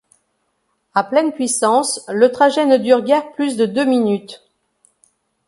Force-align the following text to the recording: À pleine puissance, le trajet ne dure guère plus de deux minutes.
À 0.95 1.03
pleine 1.03 1.31
puissance, 1.31 2.01
le 2.07 2.31
trajet 2.31 2.65
ne 2.65 2.77
dure 2.77 3.03
guère 3.03 3.31
plus 3.33 3.55
de 3.55 3.67
deux 3.67 3.85
minutes. 3.85 4.41